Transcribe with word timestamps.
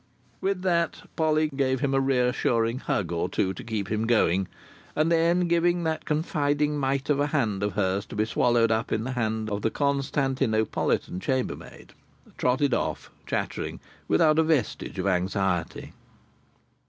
With 0.41 0.63
that, 0.63 1.03
Polly 1.15 1.47
gave 1.55 1.79
him 1.81 1.93
a 1.93 1.99
reassuring 1.99 2.79
hug 2.79 3.11
or 3.11 3.29
two 3.29 3.53
to 3.53 3.63
keep 3.63 3.91
him 3.91 4.07
going, 4.07 4.47
and 4.95 5.11
then 5.11 5.41
giving 5.41 5.83
that 5.83 6.05
confiding 6.05 6.75
mite 6.75 7.07
of 7.11 7.19
a 7.19 7.27
hand 7.27 7.61
of 7.61 7.73
hers 7.73 8.07
to 8.07 8.15
be 8.15 8.25
swallowed 8.25 8.71
up 8.71 8.91
in 8.91 9.03
the 9.03 9.11
hand 9.11 9.51
of 9.51 9.61
the 9.61 9.69
Constantinopolitan 9.69 11.19
chambermaid, 11.19 11.93
trotted 12.35 12.73
off, 12.73 13.11
chattering, 13.27 13.79
without 14.07 14.39
a 14.39 14.43
vestige 14.43 14.97
of 14.97 15.05
anxiety. 15.05 15.93